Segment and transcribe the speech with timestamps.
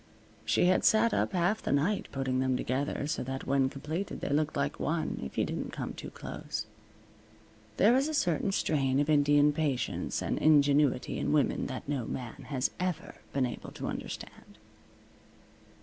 [0.45, 4.29] She had sat up half the night putting them together so that when completed they
[4.33, 6.65] looked like one, if you didn't come too close.
[7.77, 12.45] There is a certain strain of Indian patience and ingenuity in women that no man
[12.47, 14.57] has ever been able to understand.